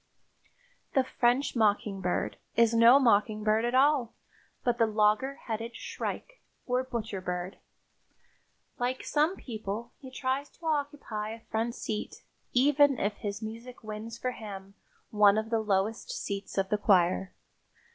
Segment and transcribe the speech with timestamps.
[0.95, 4.15] The "French mockingbird" is no mockingbird at all,
[4.63, 7.59] but the logger headed shrike, or butcher bird.
[8.79, 14.17] Like some people, he tries to occupy a front seat, even if his music wins
[14.17, 14.73] for him
[15.11, 17.35] one of the lowest seats of the choir.